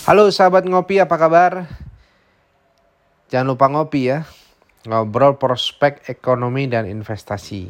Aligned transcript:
Halo 0.00 0.32
sahabat 0.32 0.64
ngopi, 0.64 0.96
apa 0.96 1.12
kabar? 1.20 1.68
Jangan 3.28 3.52
lupa 3.52 3.68
ngopi 3.68 4.08
ya. 4.08 4.24
Ngobrol 4.88 5.36
prospek 5.36 6.08
ekonomi 6.08 6.64
dan 6.72 6.88
investasi. 6.88 7.68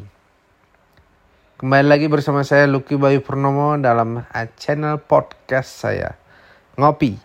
Kembali 1.59 1.91
lagi 1.91 2.07
bersama 2.07 2.47
saya 2.47 2.71
Lucky 2.71 2.95
Bayu 2.95 3.19
Purnomo 3.19 3.75
dalam 3.75 4.23
channel 4.55 5.03
podcast 5.03 5.75
saya. 5.75 6.15
Ngopi. 6.79 7.19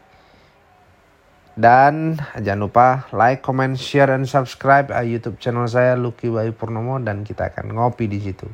Dan 1.54 2.18
jangan 2.42 2.66
lupa 2.66 3.06
like, 3.14 3.46
comment, 3.46 3.78
share, 3.78 4.10
dan 4.10 4.26
subscribe 4.26 4.90
uh, 4.90 5.06
YouTube 5.06 5.38
channel 5.38 5.70
saya 5.70 5.94
Lucky 5.94 6.34
Bayu 6.34 6.50
Purnomo 6.50 6.98
dan 6.98 7.22
kita 7.22 7.54
akan 7.54 7.78
ngopi 7.78 8.10
di 8.10 8.18
situ. 8.18 8.50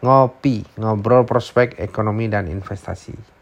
Ngopi, 0.00 0.64
ngobrol 0.80 1.28
prospek 1.28 1.76
ekonomi 1.76 2.32
dan 2.32 2.48
investasi. 2.48 3.33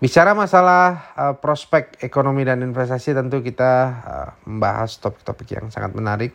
Bicara 0.00 0.32
masalah 0.32 1.12
uh, 1.12 1.34
prospek 1.36 2.00
ekonomi 2.00 2.40
dan 2.40 2.64
investasi 2.64 3.12
tentu 3.12 3.44
kita 3.44 3.72
uh, 4.00 4.28
membahas 4.48 4.96
topik-topik 4.96 5.60
yang 5.60 5.68
sangat 5.68 5.92
menarik. 5.92 6.32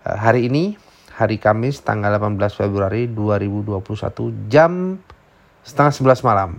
Uh, 0.00 0.16
hari 0.16 0.48
ini, 0.48 0.80
hari 1.12 1.36
Kamis 1.36 1.84
tanggal 1.84 2.16
18 2.16 2.40
Februari 2.56 3.04
2021 3.04 4.48
jam 4.48 4.96
setengah 5.60 5.92
11 5.92 6.24
malam. 6.24 6.50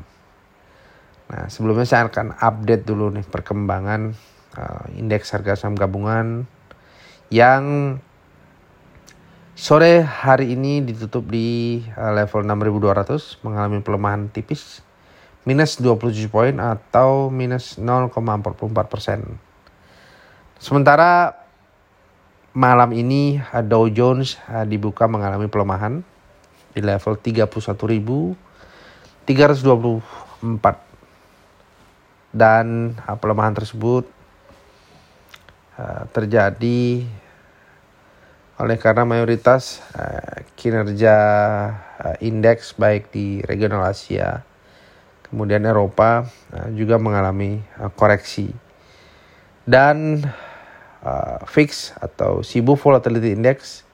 Nah 1.26 1.50
sebelumnya 1.50 1.90
saya 1.90 2.05
akan 2.05 2.38
update 2.38 2.86
dulu 2.86 3.09
nih 3.17 3.26
perkembangan 3.26 4.14
uh, 4.62 4.94
indeks 4.94 5.34
harga 5.34 5.58
saham 5.58 5.73
gabungan 5.73 6.45
yang 7.34 7.98
sore 9.58 10.06
hari 10.06 10.53
ini 10.53 10.86
ditutup 10.86 11.26
di 11.26 11.81
uh, 11.98 12.14
level 12.14 12.45
6200 12.45 13.42
mengalami 13.42 13.81
pelemahan 13.81 14.30
tipis 14.30 14.86
minus 15.41 15.81
27 15.81 16.30
poin 16.30 16.54
atau 16.62 17.34
minus 17.34 17.81
0,44 17.81 18.70
persen. 18.86 19.26
Sementara 20.61 21.34
malam 22.53 22.94
ini 22.94 23.42
Dow 23.66 23.89
Jones 23.89 24.38
uh, 24.45 24.67
dibuka 24.67 25.09
mengalami 25.09 25.50
pelemahan 25.50 26.06
di 26.78 26.81
level 26.86 27.17
31.324 27.17 28.38
dan 32.31 32.95
uh, 33.02 33.17
pelemahan 33.17 33.56
tersebut 33.58 34.06
terjadi 36.14 37.02
oleh 38.62 38.78
karena 38.78 39.02
mayoritas 39.02 39.81
kinerja 40.53 41.16
indeks 42.22 42.78
baik 42.78 43.09
di 43.09 43.42
regional 43.42 43.89
Asia 43.89 44.45
kemudian 45.32 45.64
Eropa 45.64 46.28
uh, 46.52 46.70
juga 46.76 47.00
mengalami 47.00 47.64
uh, 47.80 47.88
koreksi 47.96 48.52
dan 49.64 50.20
uh, 51.02 51.40
fix 51.48 51.96
atau 51.98 52.44
Sibu 52.44 52.76
Volatility 52.76 53.34
Index 53.34 53.88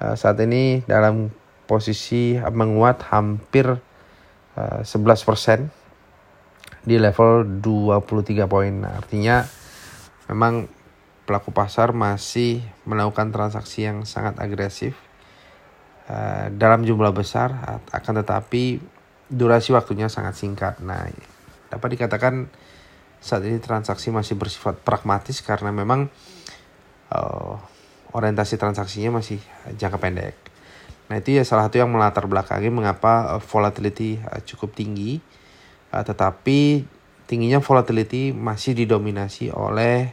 uh, 0.00 0.16
saat 0.16 0.40
ini 0.40 0.80
dalam 0.88 1.30
posisi 1.68 2.36
menguat 2.40 3.04
hampir 3.12 3.68
uh, 4.56 4.80
11% 4.84 5.84
di 6.84 7.00
level 7.00 7.48
23 7.64 8.44
poin. 8.44 8.74
Artinya 8.84 9.44
memang 10.28 10.68
pelaku 11.24 11.50
pasar 11.56 11.96
masih 11.96 12.60
melakukan 12.84 13.32
transaksi 13.32 13.88
yang 13.88 14.04
sangat 14.04 14.36
agresif 14.36 14.92
uh, 16.12 16.52
dalam 16.52 16.84
jumlah 16.84 17.16
besar 17.16 17.80
akan 17.88 18.20
tetapi 18.20 18.93
durasi 19.28 19.72
waktunya 19.72 20.12
sangat 20.12 20.36
singkat. 20.36 20.80
Nah, 20.84 21.08
dapat 21.72 21.88
dikatakan 21.96 22.48
saat 23.24 23.40
ini 23.48 23.56
transaksi 23.56 24.12
masih 24.12 24.36
bersifat 24.36 24.76
pragmatis 24.84 25.40
karena 25.40 25.72
memang 25.72 26.12
uh, 27.08 27.56
orientasi 28.12 28.60
transaksinya 28.60 29.16
masih 29.16 29.40
jangka 29.80 29.96
pendek. 29.96 30.36
Nah, 31.08 31.20
itu 31.20 31.36
ya 31.36 31.44
salah 31.44 31.68
satu 31.68 31.80
yang 31.80 31.88
melatar 31.88 32.28
belakangi 32.28 32.68
mengapa 32.68 33.36
uh, 33.36 33.42
volatility 33.42 34.20
uh, 34.20 34.44
cukup 34.44 34.76
tinggi. 34.76 35.24
Uh, 35.88 36.04
tetapi 36.04 36.84
tingginya 37.24 37.64
volatility 37.64 38.36
masih 38.36 38.76
didominasi 38.76 39.48
oleh 39.48 40.12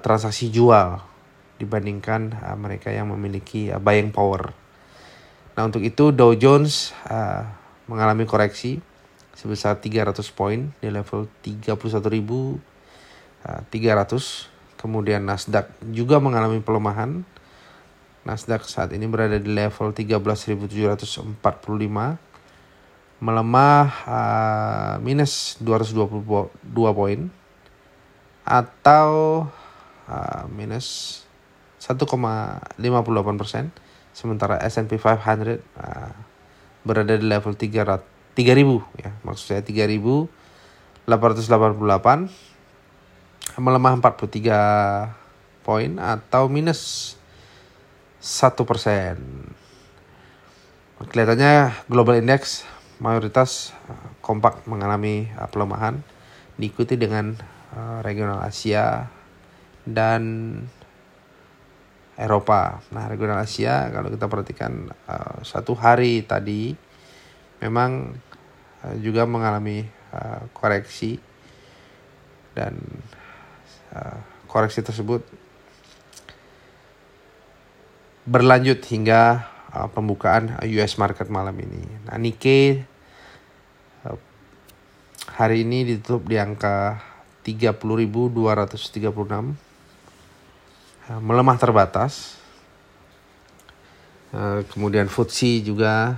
transaksi 0.00 0.48
jual 0.48 1.02
dibandingkan 1.58 2.32
mereka 2.56 2.88
yang 2.94 3.10
memiliki 3.12 3.68
buying 3.82 4.14
power. 4.14 4.54
Nah, 5.52 5.68
untuk 5.68 5.82
itu 5.84 6.14
Dow 6.14 6.32
Jones 6.38 6.94
mengalami 7.92 8.24
koreksi 8.24 8.80
sebesar 9.36 9.76
300 9.76 10.16
poin 10.32 10.72
di 10.80 10.88
level 10.88 11.28
31.300. 11.44 12.56
Kemudian 14.80 15.28
Nasdaq 15.28 15.68
juga 15.92 16.16
mengalami 16.24 16.64
pelemahan. 16.64 17.20
Nasdaq 18.24 18.64
saat 18.64 18.96
ini 18.96 19.04
berada 19.04 19.36
di 19.36 19.52
level 19.52 19.92
13.745 19.92 21.36
melemah 23.22 23.86
uh, 24.02 24.94
minus 24.98 25.54
222 25.62 26.50
poin 26.74 27.30
atau 28.42 29.46
uh, 30.10 30.44
minus 30.50 31.22
1,58 31.78 32.02
persen 33.38 33.70
sementara 34.10 34.58
S&P 34.66 34.98
500 34.98 35.62
uh, 35.78 36.10
berada 36.82 37.14
di 37.14 37.26
level 37.26 37.54
300 37.54 38.12
3000 38.32 38.80
ya. 39.00 39.10
Maksud 39.24 39.44
saya 39.44 39.60
3888 39.60 41.08
melemah 43.60 43.92
43 44.00 45.12
poin 45.66 45.90
atau 46.00 46.48
minus 46.48 47.14
1 48.22 48.56
persen. 48.64 49.18
Kelihatannya 51.02 51.74
global 51.90 52.22
index 52.22 52.62
mayoritas 53.02 53.74
eh, 53.90 54.08
kompak 54.22 54.62
mengalami 54.70 55.26
eh, 55.26 55.48
pelemahan 55.50 55.98
diikuti 56.54 56.94
dengan 56.94 57.34
eh, 57.74 57.98
regional 58.06 58.46
Asia 58.46 59.10
dan 59.82 60.22
Eropa. 62.22 62.78
Nah, 62.94 63.10
regional 63.10 63.42
Asia 63.42 63.90
kalau 63.90 64.06
kita 64.06 64.30
perhatikan 64.30 64.86
uh, 65.10 65.42
satu 65.42 65.74
hari 65.74 66.22
tadi 66.22 66.70
memang 67.58 68.14
uh, 68.86 68.94
juga 69.02 69.26
mengalami 69.26 69.82
uh, 70.14 70.46
koreksi 70.54 71.18
dan 72.54 72.78
uh, 73.90 74.22
koreksi 74.46 74.86
tersebut 74.86 75.26
berlanjut 78.22 78.78
hingga 78.86 79.50
uh, 79.74 79.90
pembukaan 79.90 80.62
US 80.62 80.94
market 81.02 81.26
malam 81.26 81.58
ini. 81.58 81.82
Nah, 82.06 82.22
Nikkei 82.22 82.86
uh, 84.06 84.18
hari 85.34 85.66
ini 85.66 85.82
ditutup 85.82 86.30
di 86.30 86.38
angka 86.38 87.02
30.236 87.42 88.30
Eh, 88.30 89.71
melemah 91.20 91.58
terbatas. 91.58 92.38
Eh, 94.32 94.64
kemudian 94.72 95.12
FTSE 95.12 95.60
juga 95.60 96.16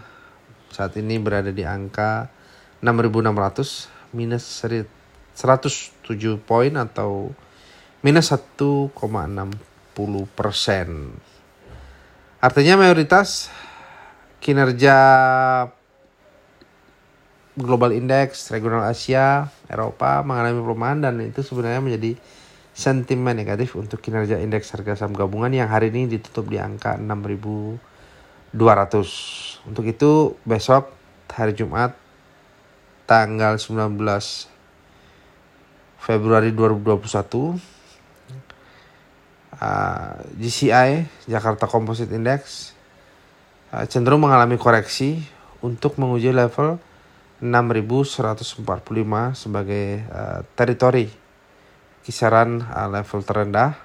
saat 0.70 0.94
ini 0.98 1.18
berada 1.18 1.50
di 1.50 1.66
angka 1.66 2.30
6.600 2.78 4.14
minus 4.14 4.44
107 4.62 6.38
poin 6.38 6.70
atau 6.78 7.34
minus 8.04 8.30
1,60 8.30 8.94
persen. 10.36 11.16
Artinya 12.38 12.78
mayoritas 12.78 13.48
kinerja 14.38 14.96
global 17.56 17.94
index, 17.94 18.50
regional 18.52 18.84
Asia, 18.84 19.48
Eropa 19.70 20.20
mengalami 20.20 20.60
pelemahan 20.60 20.98
dan 21.00 21.14
itu 21.24 21.40
sebenarnya 21.40 21.80
menjadi 21.80 22.18
sentimen 22.74 23.38
negatif 23.38 23.78
untuk 23.78 24.02
kinerja 24.02 24.42
indeks 24.42 24.74
harga 24.74 24.98
saham 24.98 25.14
gabungan 25.14 25.54
yang 25.54 25.70
hari 25.70 25.94
ini 25.94 26.10
ditutup 26.10 26.50
di 26.50 26.58
angka 26.58 26.98
6.200. 26.98 27.78
Untuk 29.70 29.86
itu 29.86 30.34
besok 30.42 30.90
hari 31.30 31.54
Jumat 31.54 31.94
tanggal 33.06 33.62
19 33.62 33.94
Februari 36.02 36.50
2021 36.52 37.56
uh, 39.56 40.20
GCI 40.36 40.90
Jakarta 41.30 41.64
Composite 41.70 42.12
Index 42.12 42.72
uh, 43.72 43.86
cenderung 43.88 44.20
mengalami 44.20 44.58
koreksi 44.60 45.22
untuk 45.64 45.96
menguji 45.96 46.34
level 46.34 46.76
6145 47.40 48.66
sebagai 49.32 49.86
uh, 50.12 50.40
teritori 50.52 51.23
kisaran 52.04 52.60
uh, 52.68 52.88
level 52.92 53.24
terendah. 53.24 53.80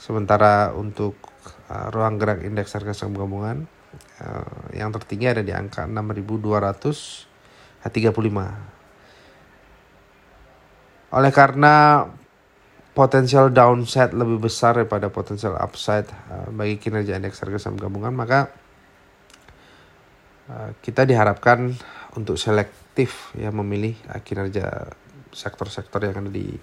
Sementara 0.00 0.72
untuk 0.72 1.20
uh, 1.68 1.92
ruang 1.92 2.16
gerak 2.16 2.40
indeks 2.42 2.72
harga 2.72 2.96
saham 2.96 3.14
gabungan 3.14 3.68
uh, 4.24 4.72
yang 4.72 4.88
tertinggi 4.94 5.26
ada 5.28 5.42
di 5.44 5.52
angka 5.52 5.84
6.235. 5.84 7.92
Oleh 11.08 11.32
karena 11.32 12.04
potensial 12.92 13.48
downside 13.54 14.10
lebih 14.10 14.42
besar 14.42 14.74
daripada 14.74 15.06
potensial 15.12 15.54
upside 15.54 16.10
uh, 16.32 16.50
bagi 16.50 16.80
kinerja 16.80 17.20
indeks 17.20 17.44
harga 17.44 17.68
saham 17.68 17.78
gabungan, 17.78 18.16
maka 18.16 18.50
uh, 20.50 20.72
kita 20.80 21.04
diharapkan 21.04 21.76
untuk 22.16 22.40
selektif 22.40 23.30
ya 23.38 23.54
memilih 23.54 23.94
uh, 24.10 24.18
kinerja 24.24 24.90
sektor-sektor 25.30 26.02
yang 26.02 26.24
ada 26.24 26.32
di 26.32 26.58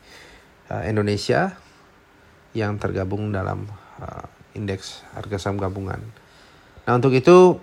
uh, 0.70 0.84
Indonesia 0.86 1.56
yang 2.56 2.80
tergabung 2.80 3.36
dalam 3.36 3.68
uh, 4.00 4.26
indeks 4.56 5.04
harga 5.12 5.38
saham 5.38 5.60
gabungan. 5.60 6.00
Nah 6.88 6.94
untuk 6.96 7.12
itu 7.12 7.60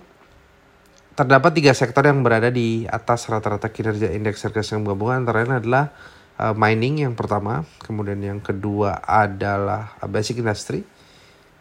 terdapat 1.13 1.53
tiga 1.57 1.73
sektor 1.73 2.05
yang 2.05 2.21
berada 2.21 2.49
di 2.49 2.85
atas 2.89 3.29
rata-rata 3.29 3.69
kinerja 3.69 4.13
indeks 4.13 4.45
harga 4.45 4.61
saham 4.61 4.85
gabungan 4.85 5.25
antara 5.25 5.45
lain 5.45 5.57
adalah 5.61 5.93
uh, 6.37 6.53
mining 6.53 7.05
yang 7.05 7.13
pertama, 7.17 7.65
kemudian 7.81 8.21
yang 8.21 8.41
kedua 8.41 9.01
adalah 9.05 9.97
basic 10.05 10.41
industry, 10.41 10.85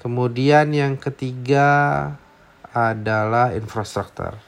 kemudian 0.00 0.72
yang 0.72 0.94
ketiga 0.96 1.68
adalah 2.72 3.52
infrastruktur. 3.52 4.40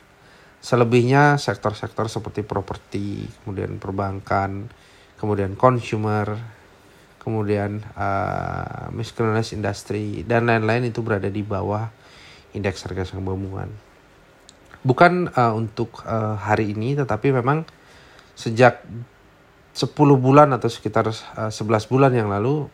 Selebihnya 0.65 1.37
sektor-sektor 1.37 2.09
seperti 2.09 2.41
properti, 2.41 3.29
kemudian 3.45 3.77
perbankan, 3.77 4.73
kemudian 5.21 5.61
consumer, 5.61 6.41
kemudian 7.25 7.81
uh, 7.97 8.93
miscellaneous 8.93 9.57
industry 9.57 10.23
dan 10.29 10.45
lain-lain 10.45 10.93
itu 10.93 11.01
berada 11.01 11.33
di 11.33 11.41
bawah 11.41 11.89
indeks 12.53 12.85
harga 12.85 13.09
saham 13.09 13.25
gabungan. 13.25 13.73
Bukan 14.85 15.33
uh, 15.33 15.57
untuk 15.57 16.05
uh, 16.05 16.37
hari 16.37 16.77
ini, 16.77 16.93
tetapi 16.93 17.33
memang 17.33 17.65
sejak 18.37 18.85
10 19.73 19.91
bulan 20.21 20.53
atau 20.53 20.69
sekitar 20.69 21.09
uh, 21.09 21.49
11 21.49 21.91
bulan 21.91 22.13
yang 22.13 22.29
lalu 22.29 22.69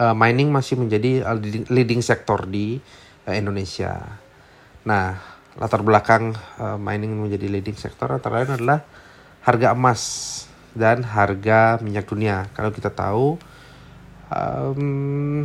uh, 0.00 0.16
mining 0.16 0.48
masih 0.48 0.80
menjadi 0.80 1.22
leading 1.68 2.00
sektor 2.00 2.48
di 2.48 2.80
uh, 3.28 3.34
Indonesia. 3.36 4.18
Nah, 4.88 5.20
latar 5.60 5.84
belakang 5.84 6.32
uh, 6.56 6.80
mining 6.80 7.12
menjadi 7.14 7.46
leading 7.52 7.76
sektor 7.76 8.08
antara 8.08 8.42
lain 8.42 8.56
adalah 8.56 8.80
harga 9.44 9.76
emas 9.76 10.02
dan 10.72 11.04
harga 11.04 11.80
minyak 11.80 12.08
dunia. 12.08 12.48
Kalau 12.56 12.72
kita 12.72 12.92
tahu 12.92 13.36
um, 14.32 15.44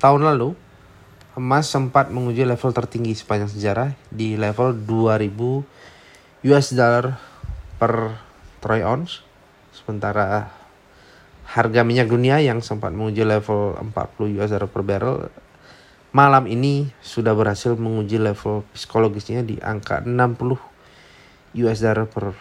tahun 0.00 0.22
lalu 0.32 0.56
emas 1.38 1.70
sempat 1.70 2.12
menguji 2.12 2.44
level 2.44 2.70
tertinggi 2.74 3.16
sepanjang 3.16 3.50
sejarah 3.50 3.90
di 4.12 4.36
level 4.36 4.76
2000 4.76 6.48
US 6.50 6.66
dollar 6.72 7.16
per 7.80 8.18
troy 8.60 8.84
ounce. 8.84 9.24
Sementara 9.70 10.50
harga 11.50 11.80
minyak 11.82 12.10
dunia 12.10 12.38
yang 12.38 12.60
sempat 12.62 12.92
menguji 12.92 13.24
level 13.24 13.78
40 13.80 14.38
US 14.38 14.50
dollar 14.52 14.70
per 14.70 14.82
barrel 14.84 15.16
malam 16.10 16.50
ini 16.50 16.90
sudah 16.98 17.38
berhasil 17.38 17.78
menguji 17.78 18.18
level 18.18 18.66
psikologisnya 18.74 19.46
di 19.46 19.62
angka 19.62 20.02
60 20.02 20.58
US 21.62 21.78
dollar 21.78 22.06
per 22.10 22.34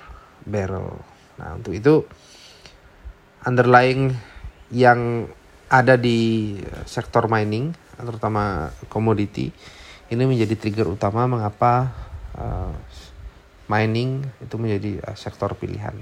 barrel. 0.46 1.19
Nah, 1.40 1.56
untuk 1.56 1.72
itu 1.72 2.04
underlying 3.48 4.12
yang 4.76 5.32
ada 5.72 5.96
di 5.96 6.60
sektor 6.84 7.32
mining 7.32 7.72
terutama 8.00 8.72
komoditi 8.88 9.52
ini 10.10 10.24
menjadi 10.26 10.56
trigger 10.58 10.88
utama 10.90 11.30
mengapa 11.30 11.94
uh, 12.34 12.74
mining 13.70 14.26
itu 14.42 14.56
menjadi 14.58 15.00
uh, 15.06 15.16
sektor 15.16 15.54
pilihan. 15.54 15.94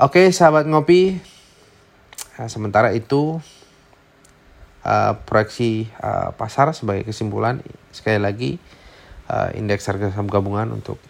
Oke, 0.00 0.28
sahabat 0.32 0.68
ngopi. 0.68 1.20
Nah, 2.36 2.48
sementara 2.48 2.92
itu 2.92 3.40
uh, 4.84 5.12
proyeksi 5.24 5.88
uh, 6.00 6.32
pasar 6.36 6.72
sebagai 6.76 7.08
kesimpulan 7.08 7.60
sekali 7.92 8.20
lagi 8.20 8.50
uh, 9.28 9.52
indeks 9.56 9.88
harga 9.88 10.12
saham 10.12 10.28
gabungan 10.28 10.72
untuk 10.72 11.00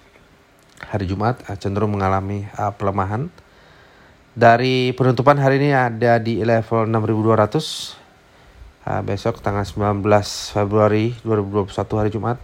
hari 0.84 1.04
Jumat 1.04 1.44
uh, 1.48 1.56
cenderung 1.60 1.92
mengalami 1.92 2.48
uh, 2.56 2.72
pelemahan. 2.72 3.28
Dari 4.32 4.96
penutupan 4.96 5.36
hari 5.36 5.60
ini 5.60 5.76
ada 5.76 6.16
di 6.16 6.40
level 6.40 6.88
6200. 6.88 8.00
Uh, 8.80 9.04
besok 9.04 9.44
tanggal 9.44 9.68
19 9.68 10.00
Februari 10.56 11.12
2021 11.20 12.00
hari 12.00 12.08
Jumat 12.08 12.40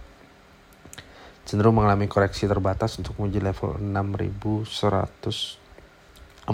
cenderung 1.47 1.79
mengalami 1.79 2.11
koreksi 2.11 2.43
terbatas 2.43 2.99
untuk 2.99 3.15
menguji 3.15 3.39
level 3.39 3.79
6145 3.79 6.51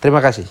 Terima 0.00 0.24
kasih. 0.24 0.48